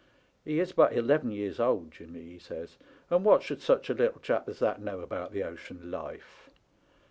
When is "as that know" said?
4.49-4.99